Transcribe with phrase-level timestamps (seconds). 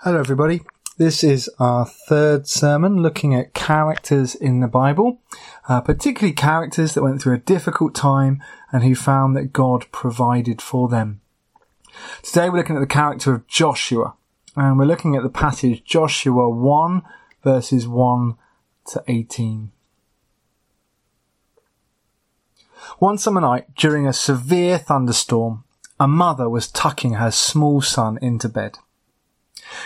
[0.00, 0.60] Hello, everybody.
[0.98, 5.22] This is our third sermon looking at characters in the Bible,
[5.70, 10.60] uh, particularly characters that went through a difficult time and who found that God provided
[10.60, 11.22] for them.
[12.22, 14.14] Today we're looking at the character of Joshua,
[14.54, 17.02] and we're looking at the passage Joshua 1
[17.42, 18.36] verses 1
[18.88, 19.72] to 18.
[22.98, 25.64] One summer night, during a severe thunderstorm,
[25.98, 28.78] a mother was tucking her small son into bed.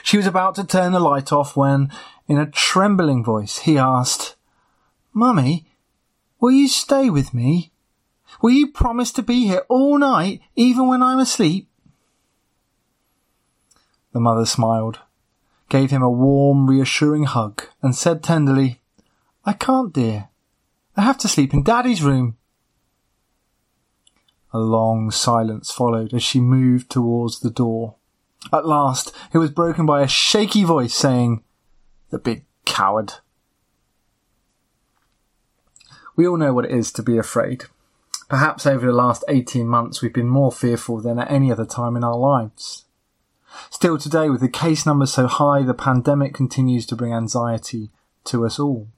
[0.03, 1.91] She was about to turn the light off when,
[2.29, 4.37] in a trembling voice, he asked,
[5.13, 5.67] Mummy,
[6.39, 7.73] will you stay with me?
[8.41, 11.69] Will you promise to be here all night, even when I'm asleep?
[14.13, 15.01] The mother smiled,
[15.69, 18.81] gave him a warm, reassuring hug, and said tenderly,
[19.45, 20.29] I can't, dear.
[20.97, 22.37] I have to sleep in Daddy's room.
[24.53, 27.97] A long silence followed as she moved towards the door.
[28.53, 31.43] At last, it was broken by a shaky voice saying,
[32.11, 33.15] The big coward.
[36.17, 37.65] We all know what it is to be afraid.
[38.29, 41.97] Perhaps over the last 18 months we've been more fearful than at any other time
[41.97, 42.85] in our lives.
[43.71, 47.91] Still today, with the case numbers so high, the pandemic continues to bring anxiety
[48.25, 48.89] to us all.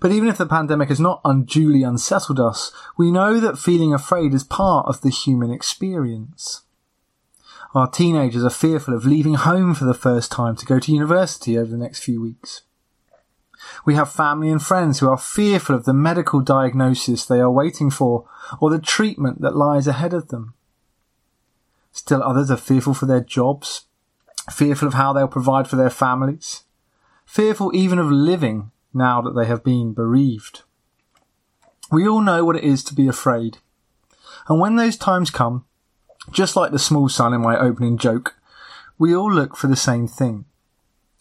[0.00, 4.34] But even if the pandemic has not unduly unsettled us, we know that feeling afraid
[4.34, 6.62] is part of the human experience.
[7.74, 11.58] Our teenagers are fearful of leaving home for the first time to go to university
[11.58, 12.62] over the next few weeks.
[13.84, 17.90] We have family and friends who are fearful of the medical diagnosis they are waiting
[17.90, 18.26] for
[18.60, 20.54] or the treatment that lies ahead of them.
[21.92, 23.86] Still others are fearful for their jobs,
[24.50, 26.64] fearful of how they'll provide for their families,
[27.26, 30.62] fearful even of living now that they have been bereaved.
[31.90, 33.58] We all know what it is to be afraid.
[34.48, 35.64] And when those times come,
[36.30, 38.36] just like the small son in my opening joke,
[38.98, 40.44] we all look for the same thing.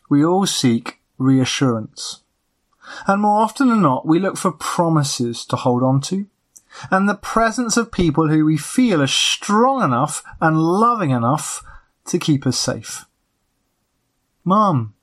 [0.09, 2.21] We all seek reassurance.
[3.05, 6.27] And more often than not, we look for promises to hold on to
[6.91, 11.63] and the presence of people who we feel are strong enough and loving enough
[12.05, 13.05] to keep us safe.
[14.43, 14.93] Mum,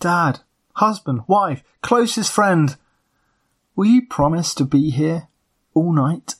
[0.00, 0.40] dad,
[0.74, 2.76] husband, wife, closest friend,
[3.76, 5.28] will you promise to be here
[5.74, 6.34] all night?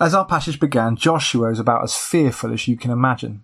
[0.00, 3.42] As our passage began, Joshua is about as fearful as you can imagine.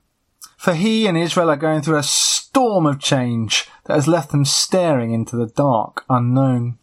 [0.57, 4.45] For he and Israel are going through a storm of change that has left them
[4.45, 6.79] staring into the dark unknown.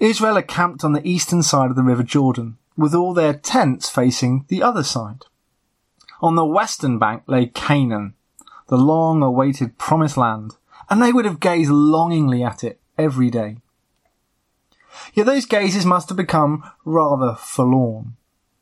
[0.00, 3.88] Israel are camped on the eastern side of the River Jordan, with all their tents
[3.88, 5.26] facing the other side.
[6.20, 8.14] On the western bank lay Canaan,
[8.66, 10.56] the long awaited promised land,
[10.88, 13.58] and they would have gazed longingly at it every day.
[15.14, 18.16] Yet those gazes must have become rather forlorn.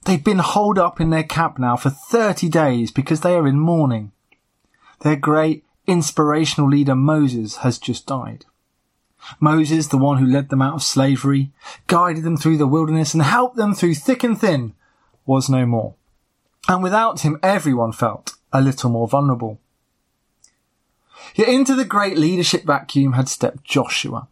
[0.08, 3.60] They've been holed up in their camp now for 30 days because they are in
[3.60, 4.12] mourning.
[5.00, 8.46] Their great inspirational leader Moses has just died.
[9.38, 11.52] Moses, the one who led them out of slavery,
[11.88, 14.72] guided them through the wilderness and helped them through thick and thin,
[15.26, 15.94] was no more.
[16.66, 19.60] And without him, everyone felt a little more vulnerable.
[21.34, 24.26] Yet into the great leadership vacuum had stepped Joshua.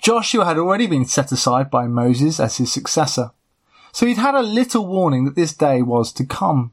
[0.00, 3.32] Joshua had already been set aside by Moses as his successor.
[3.98, 6.72] So he'd had a little warning that this day was to come.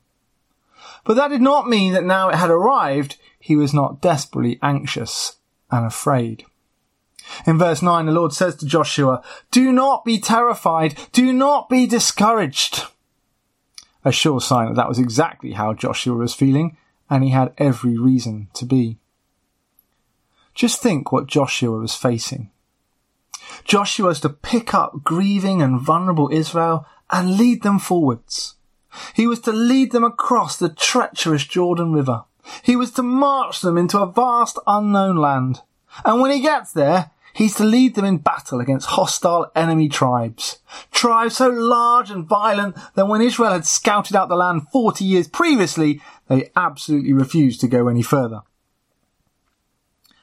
[1.04, 5.38] But that did not mean that now it had arrived, he was not desperately anxious
[5.72, 6.46] and afraid.
[7.48, 11.88] In verse 9, the Lord says to Joshua, Do not be terrified, do not be
[11.88, 12.84] discouraged.
[14.04, 16.78] A sure sign that that was exactly how Joshua was feeling,
[17.10, 19.00] and he had every reason to be.
[20.54, 22.52] Just think what Joshua was facing.
[23.64, 28.56] Joshua was to pick up grieving and vulnerable Israel and lead them forwards.
[29.14, 32.24] He was to lead them across the treacherous Jordan River.
[32.64, 35.62] He was to march them into a vast unknown land.
[36.04, 40.60] And when he gets there, he's to lead them in battle against hostile enemy tribes.
[40.92, 45.28] Tribes so large and violent that when Israel had scouted out the land 40 years
[45.28, 48.42] previously, they absolutely refused to go any further.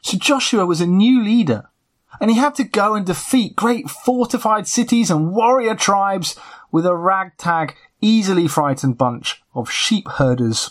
[0.03, 1.71] So Joshua was a new leader,
[2.21, 6.37] and he had to go and defeat great fortified cities and warrior tribes
[6.73, 10.71] with a ragtag, easily frightened bunch of sheep herders.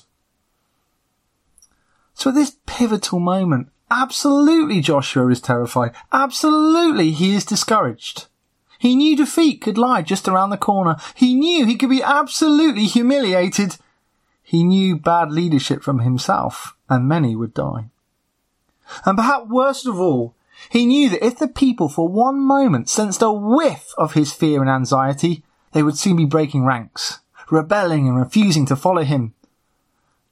[2.14, 5.92] So at this pivotal moment, absolutely Joshua is terrified.
[6.12, 8.28] Absolutely he is discouraged.
[8.80, 10.96] He knew defeat could lie just around the corner.
[11.14, 13.78] He knew he could be absolutely humiliated.
[14.42, 17.90] He knew bad leadership from himself, and many would die.
[19.06, 20.36] And perhaps worst of all,
[20.70, 24.62] he knew that if the people for one moment sensed a whiff of his fear
[24.62, 25.44] and anxiety,
[25.74, 27.20] they would soon be breaking ranks,
[27.50, 29.34] rebelling and refusing to follow him.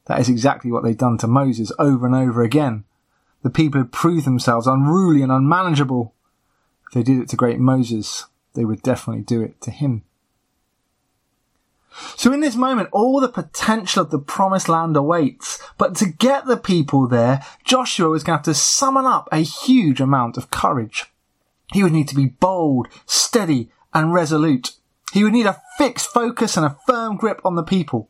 [0.06, 2.84] That is exactly what they'd done to Moses over and over again.
[3.44, 6.14] The people had proved themselves unruly and unmanageable.
[6.88, 10.04] If they did it to great Moses, they would definitely do it to him.
[12.16, 15.60] So in this moment, all the potential of the promised land awaits.
[15.78, 19.38] But to get the people there, Joshua was going to have to summon up a
[19.38, 21.06] huge amount of courage.
[21.72, 24.74] He would need to be bold, steady, and resolute.
[25.14, 28.10] He would need a fixed focus and a firm grip on the people.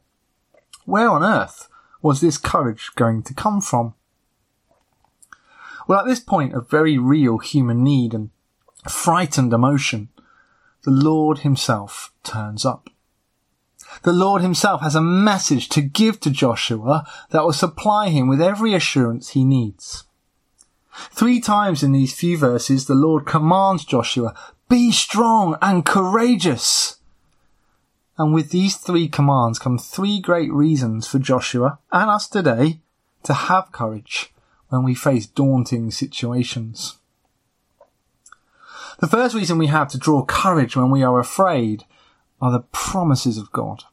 [0.85, 1.69] Where on earth
[2.01, 3.93] was this courage going to come from?
[5.87, 8.29] Well, at this point of very real human need and
[8.87, 10.09] frightened emotion,
[10.83, 12.89] the Lord himself turns up.
[14.03, 18.41] The Lord himself has a message to give to Joshua that will supply him with
[18.41, 20.03] every assurance he needs.
[21.11, 24.35] Three times in these few verses, the Lord commands Joshua,
[24.69, 26.97] be strong and courageous.
[28.17, 32.81] And with these three commands come three great reasons for Joshua and us today
[33.23, 34.31] to have courage
[34.69, 36.97] when we face daunting situations.
[38.99, 41.85] The first reason we have to draw courage when we are afraid
[42.41, 43.83] are the promises of God.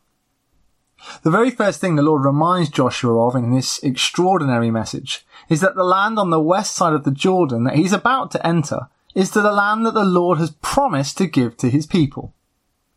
[1.22, 5.76] The very first thing the Lord reminds Joshua of in this extraordinary message is that
[5.76, 9.30] the land on the west side of the Jordan that he's about to enter is
[9.30, 12.34] to the land that the Lord has promised to give to his people.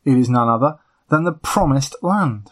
[0.04, 0.78] It is none other
[1.08, 2.52] than the promised land.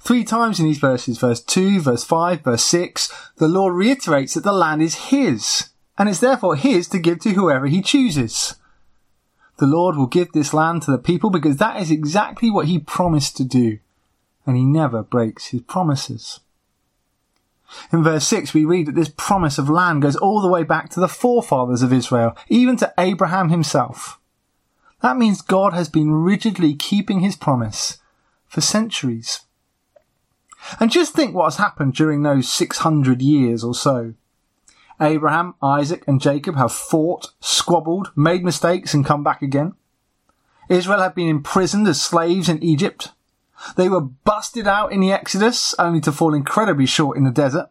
[0.00, 4.42] Three times in these verses, verse 2, verse 5, verse 6, the Lord reiterates that
[4.42, 8.56] the land is his, and is therefore his to give to whoever he chooses.
[9.58, 12.80] The Lord will give this land to the people because that is exactly what he
[12.80, 13.78] promised to do,
[14.44, 16.40] and he never breaks his promises.
[17.92, 20.88] In verse 6, we read that this promise of land goes all the way back
[20.90, 24.18] to the forefathers of Israel, even to Abraham himself.
[25.00, 27.98] That means God has been rigidly keeping his promise
[28.46, 29.40] for centuries.
[30.78, 34.14] And just think what has happened during those 600 years or so.
[35.00, 39.74] Abraham, Isaac, and Jacob have fought, squabbled, made mistakes, and come back again.
[40.68, 43.10] Israel have been imprisoned as slaves in Egypt.
[43.76, 47.70] They were busted out in the Exodus, only to fall incredibly short in the desert.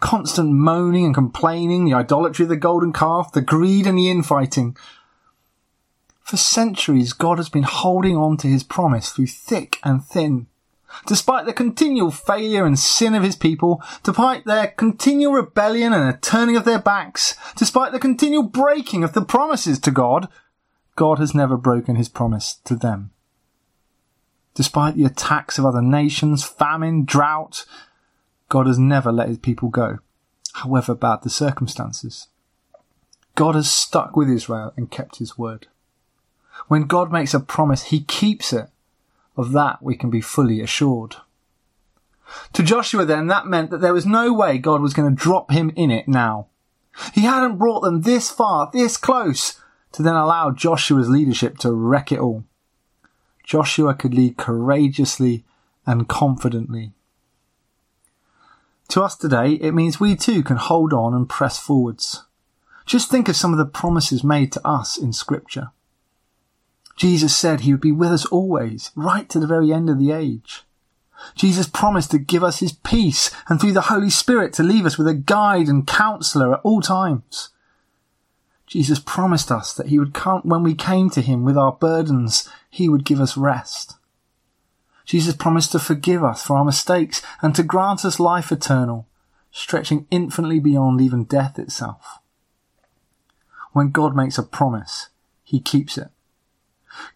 [0.00, 4.76] Constant moaning and complaining, the idolatry of the golden calf, the greed and the infighting.
[6.20, 10.46] For centuries, God has been holding on to his promise through thick and thin.
[11.06, 16.18] Despite the continual failure and sin of his people, despite their continual rebellion and a
[16.18, 20.28] turning of their backs, despite the continual breaking of the promises to God,
[20.96, 23.10] God has never broken his promise to them.
[24.54, 27.64] Despite the attacks of other nations, famine, drought,
[28.48, 29.98] God has never let his people go,
[30.54, 32.28] however bad the circumstances.
[33.34, 35.66] God has stuck with Israel and kept his word.
[36.68, 38.68] When God makes a promise, he keeps it.
[39.36, 41.16] Of that we can be fully assured.
[42.52, 45.50] To Joshua then, that meant that there was no way God was going to drop
[45.50, 46.46] him in it now.
[47.12, 49.60] He hadn't brought them this far, this close,
[49.92, 52.44] to then allow Joshua's leadership to wreck it all.
[53.44, 55.44] Joshua could lead courageously
[55.86, 56.92] and confidently.
[58.88, 62.24] To us today, it means we too can hold on and press forwards.
[62.86, 65.70] Just think of some of the promises made to us in scripture.
[66.96, 70.12] Jesus said he would be with us always, right to the very end of the
[70.12, 70.62] age.
[71.34, 74.98] Jesus promised to give us his peace and through the Holy Spirit to leave us
[74.98, 77.50] with a guide and counselor at all times.
[78.74, 82.50] Jesus promised us that he would come when we came to him with our burdens,
[82.68, 83.94] he would give us rest.
[85.04, 89.06] Jesus promised to forgive us for our mistakes and to grant us life eternal,
[89.52, 92.18] stretching infinitely beyond even death itself.
[93.70, 95.08] When God makes a promise,
[95.44, 96.08] he keeps it.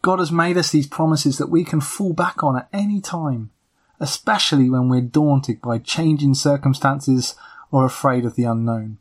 [0.00, 3.50] God has made us these promises that we can fall back on at any time,
[3.98, 7.34] especially when we're daunted by changing circumstances
[7.72, 8.98] or afraid of the unknown.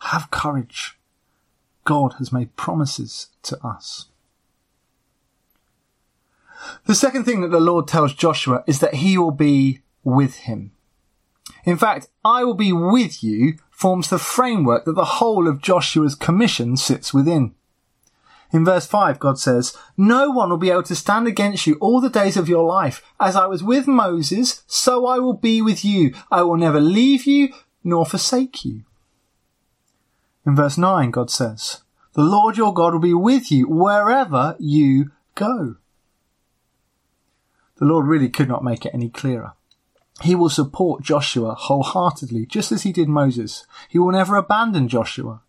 [0.00, 0.98] Have courage.
[1.84, 4.06] God has made promises to us.
[6.86, 10.72] The second thing that the Lord tells Joshua is that he will be with him.
[11.64, 16.14] In fact, I will be with you forms the framework that the whole of Joshua's
[16.14, 17.54] commission sits within.
[18.52, 22.00] In verse 5, God says, No one will be able to stand against you all
[22.00, 23.02] the days of your life.
[23.18, 26.14] As I was with Moses, so I will be with you.
[26.30, 28.84] I will never leave you nor forsake you.
[30.44, 31.82] In verse 9, God says,
[32.14, 35.76] The Lord your God will be with you wherever you go.
[37.78, 39.52] The Lord really could not make it any clearer.
[40.20, 43.66] He will support Joshua wholeheartedly, just as he did Moses.
[43.88, 45.40] He will never abandon Joshua.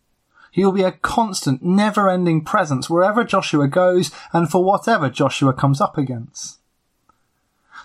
[0.50, 5.80] He will be a constant, never-ending presence wherever Joshua goes and for whatever Joshua comes
[5.80, 6.58] up against.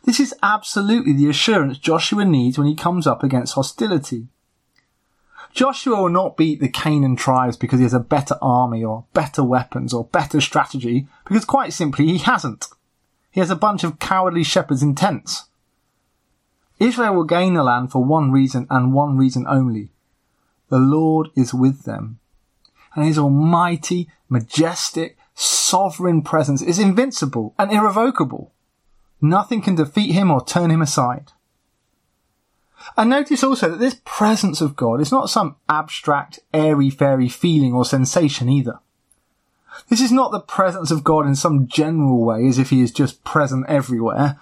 [0.04, 4.28] This is absolutely the assurance Joshua needs when he comes up against hostility.
[5.54, 9.44] Joshua will not beat the Canaan tribes because he has a better army or better
[9.44, 12.68] weapons or better strategy, because quite simply he hasn't.
[13.32, 15.46] He has a bunch of cowardly shepherds in tents.
[16.80, 19.92] Israel will gain the land for one reason and one reason only.
[20.70, 22.20] The Lord is with them.
[22.96, 28.54] And his almighty, majestic, sovereign presence is invincible and irrevocable.
[29.22, 31.32] Nothing can defeat him or turn him aside.
[32.98, 37.74] And notice also that this presence of God is not some abstract, airy fairy feeling
[37.74, 38.80] or sensation either.
[39.88, 42.92] This is not the presence of God in some general way as if he is
[42.92, 44.40] just present everywhere.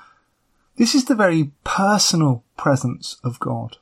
[0.77, 3.77] This is the very personal presence of God.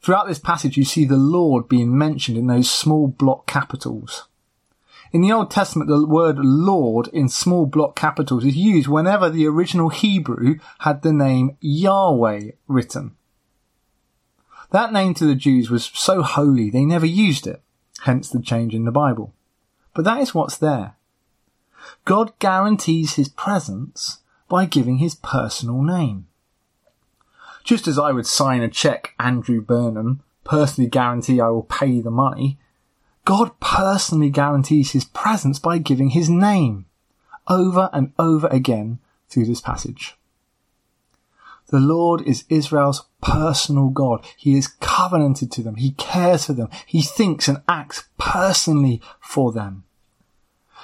[0.00, 4.28] Throughout this passage you see the Lord being mentioned in those small block capitals.
[5.14, 9.46] In the Old Testament, the word Lord in small block capitals is used whenever the
[9.46, 13.14] original Hebrew had the name Yahweh written.
[14.72, 17.62] That name to the Jews was so holy they never used it,
[18.00, 19.32] hence the change in the Bible.
[19.94, 20.96] But that is what's there.
[22.04, 24.18] God guarantees his presence
[24.48, 26.26] by giving his personal name.
[27.62, 32.10] Just as I would sign a check, Andrew Burnham, personally guarantee I will pay the
[32.10, 32.58] money,
[33.24, 36.86] God personally guarantees his presence by giving his name
[37.48, 40.16] over and over again through this passage.
[41.68, 44.24] The Lord is Israel's personal God.
[44.36, 45.76] He is covenanted to them.
[45.76, 46.68] He cares for them.
[46.86, 49.84] He thinks and acts personally for them.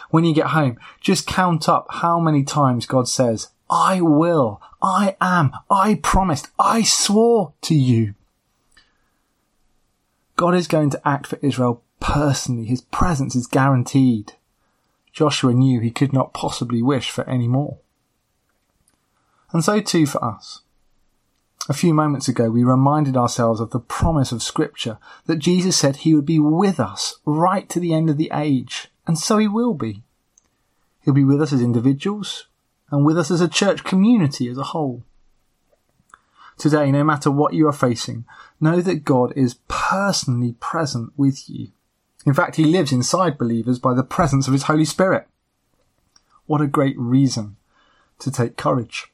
[0.09, 5.17] When you get home, just count up how many times God says, I will, I
[5.21, 8.15] am, I promised, I swore to you.
[10.37, 12.65] God is going to act for Israel personally.
[12.65, 14.33] His presence is guaranteed.
[15.13, 17.79] Joshua knew he could not possibly wish for any more.
[19.53, 20.63] And so too for us.
[21.69, 25.97] A few moments ago, we reminded ourselves of the promise of Scripture that Jesus said
[25.97, 29.47] he would be with us right to the end of the age, and so he
[29.47, 30.03] will be.
[31.03, 32.47] He'll be with us as individuals
[32.91, 35.05] and with us as a church community as a whole.
[36.59, 38.25] Today, no matter what you are facing,
[38.61, 41.69] know that God is personally present with you.
[42.27, 45.27] In fact, he lives inside believers by the presence of his Holy Spirit.
[46.47, 47.57] What a great reason
[48.19, 49.07] to take courage.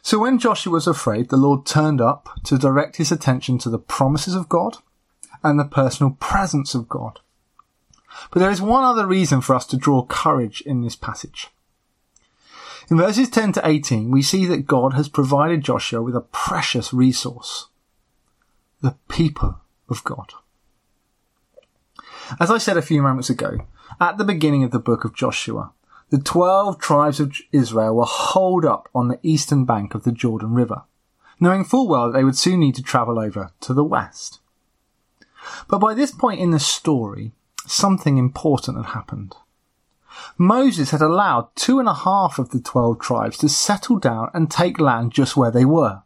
[0.00, 3.78] So when Joshua was afraid, the Lord turned up to direct his attention to the
[3.78, 4.76] promises of God
[5.42, 7.20] and the personal presence of God.
[8.30, 11.48] But there is one other reason for us to draw courage in this passage.
[12.88, 16.92] In verses 10 to 18, we see that God has provided Joshua with a precious
[16.92, 17.66] resource.
[18.80, 19.58] The people
[19.88, 20.32] of God.
[22.40, 23.58] As I said a few moments ago,
[24.00, 25.72] at the beginning of the book of Joshua,
[26.10, 30.54] the twelve tribes of Israel were holed up on the eastern bank of the Jordan
[30.54, 30.82] River,
[31.40, 34.40] knowing full well that they would soon need to travel over to the west.
[35.68, 37.32] But by this point in the story,
[37.66, 39.34] something important had happened.
[40.38, 44.50] Moses had allowed two and a half of the twelve tribes to settle down and
[44.50, 46.02] take land just where they were.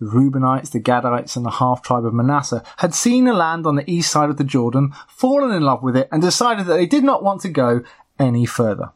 [0.00, 3.76] The Reubenites, the Gadites, and the half tribe of Manasseh had seen the land on
[3.76, 6.86] the east side of the Jordan, fallen in love with it, and decided that they
[6.86, 7.82] did not want to go
[8.18, 8.90] any further.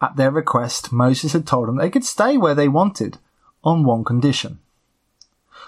[0.00, 3.18] At their request, Moses had told them they could stay where they wanted,
[3.64, 4.58] on one condition.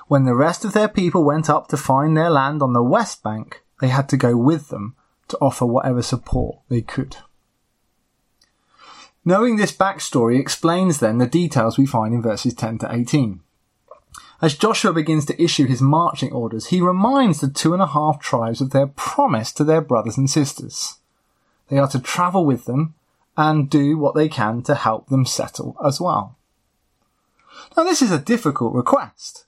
[0.09, 3.23] When the rest of their people went up to find their land on the west
[3.23, 4.97] bank, they had to go with them
[5.29, 7.17] to offer whatever support they could.
[9.25, 13.41] Knowing this backstory explains then the details we find in verses 10 to 18.
[14.43, 18.21] As Joshua begins to issue his marching orders, he reminds the two and a half
[18.21, 20.99] tribes of their promise to their brothers and sisters.
[21.69, 22.95] They are to travel with them
[23.37, 26.37] and do what they can to help them settle as well.
[27.77, 29.47] Now this is a difficult request.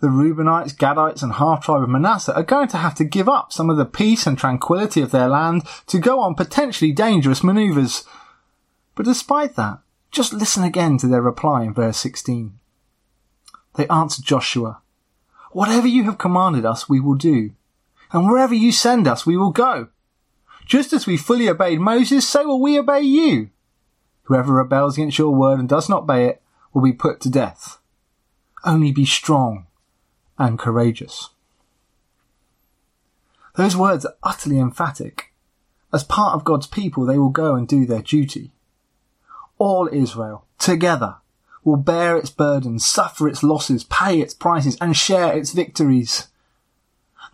[0.00, 3.52] The Reubenites, Gadites and half tribe of Manasseh are going to have to give up
[3.52, 8.04] some of the peace and tranquility of their land to go on potentially dangerous maneuvers
[8.94, 12.58] but despite that, just listen again to their reply in verse 16.
[13.76, 14.80] They answered Joshua,
[15.50, 17.52] Whatever you have commanded us, we will do,
[18.12, 19.88] and wherever you send us, we will go.
[20.66, 23.50] Just as we fully obeyed Moses, so will we obey you.
[24.24, 27.78] Whoever rebels against your word and does not obey it will be put to death.
[28.64, 29.66] Only be strong
[30.38, 31.30] and courageous.
[33.56, 35.32] Those words are utterly emphatic.
[35.92, 38.50] As part of God's people, they will go and do their duty
[39.58, 41.16] all Israel, together,
[41.62, 46.28] will bear its burdens, suffer its losses, pay its prices, and share its victories.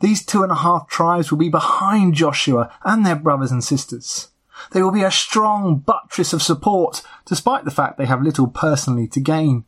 [0.00, 4.28] These two and a half tribes will be behind Joshua and their brothers and sisters.
[4.72, 9.08] They will be a strong buttress of support, despite the fact they have little personally
[9.08, 9.64] to gain.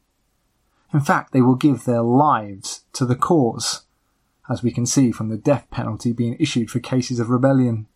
[0.93, 3.83] In fact, they will give their lives to the cause,
[4.49, 7.87] as we can see from the death penalty being issued for cases of rebellion.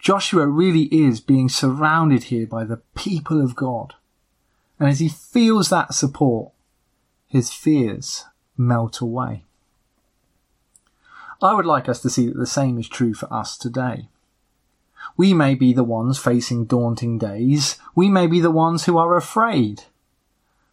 [0.00, 3.94] Joshua really is being surrounded here by the people of God.
[4.78, 6.52] And as he feels that support,
[7.26, 8.24] his fears
[8.56, 9.44] melt away.
[11.42, 14.08] I would like us to see that the same is true for us today.
[15.16, 17.78] We may be the ones facing daunting days.
[17.94, 19.84] We may be the ones who are afraid.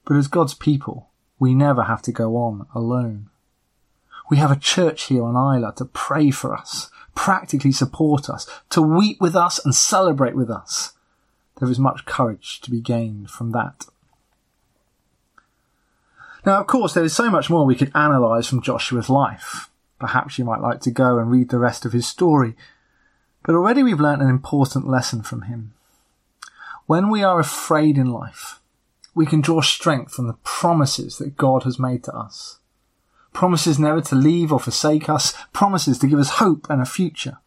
[0.05, 3.29] But as God's people, we never have to go on alone.
[4.29, 8.81] We have a church here on Islay to pray for us, practically support us, to
[8.81, 10.93] weep with us and celebrate with us.
[11.59, 13.87] There is much courage to be gained from that.
[16.45, 19.69] Now, of course, there is so much more we could analyse from Joshua's life.
[19.99, 22.55] Perhaps you might like to go and read the rest of his story.
[23.43, 25.73] But already we've learnt an important lesson from him.
[26.85, 28.61] When we are afraid in life,
[29.15, 32.59] we can draw strength from the promises that God has made to us
[33.37, 37.37] promises never to leave or forsake us, promises to give us hope and a future.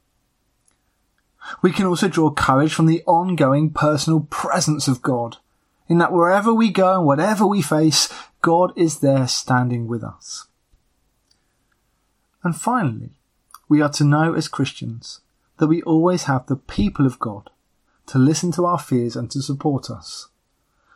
[1.63, 5.39] We can also draw courage from the ongoing personal presence of God,
[5.89, 8.09] in that wherever we go and whatever we face,
[8.41, 10.47] God is there standing with us.
[12.45, 13.11] And finally,
[13.69, 15.23] we are to know as Christians
[15.59, 17.51] that we always have the people of God
[18.07, 20.29] to listen to our fears and to support us.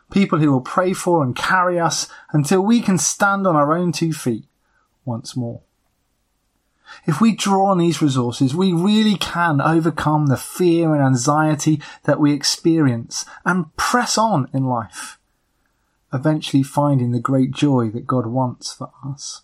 [0.09, 3.91] People who will pray for and carry us until we can stand on our own
[3.91, 4.45] two feet
[5.05, 5.61] once more.
[7.05, 12.19] If we draw on these resources, we really can overcome the fear and anxiety that
[12.19, 15.19] we experience and press on in life,
[16.13, 19.41] eventually finding the great joy that God wants for us.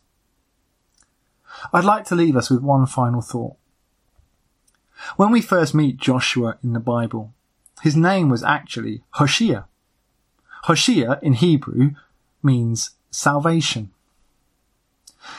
[1.73, 3.55] I'd like to leave us with one final thought.
[5.17, 7.33] When we first meet Joshua in the Bible,
[7.81, 9.63] his name was actually Hoshea.
[10.63, 11.91] Hoshea in Hebrew
[12.43, 13.91] means salvation.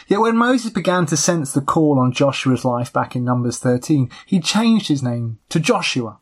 [0.07, 4.11] Yet when Moses began to sense the call on Joshua's life back in Numbers 13,
[4.27, 6.19] he changed his name to Joshua.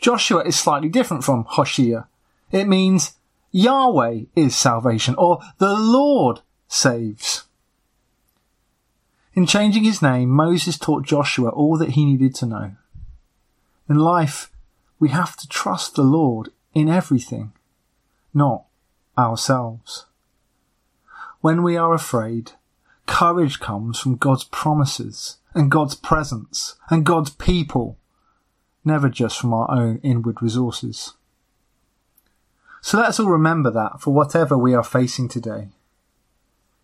[0.00, 2.04] Joshua is slightly different from Hoshea.
[2.50, 3.16] It means
[3.52, 7.44] Yahweh is salvation or the Lord saves.
[9.34, 12.72] In changing his name, Moses taught Joshua all that he needed to know.
[13.88, 14.50] In life,
[14.98, 17.52] we have to trust the Lord in everything,
[18.32, 18.64] not
[19.18, 20.06] ourselves.
[21.40, 22.52] When we are afraid,
[23.06, 27.98] Courage comes from God's promises and God's presence and God's people,
[28.84, 31.14] never just from our own inward resources.
[32.80, 35.68] So let us all remember that for whatever we are facing today.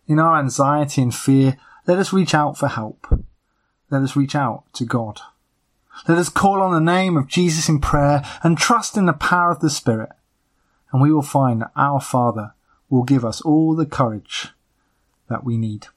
[0.07, 3.23] In our anxiety and fear, let us reach out for help.
[3.89, 5.19] Let us reach out to God.
[6.07, 9.51] Let us call on the name of Jesus in prayer and trust in the power
[9.51, 10.09] of the Spirit.
[10.91, 12.53] And we will find that our Father
[12.89, 14.49] will give us all the courage
[15.29, 15.87] that we need.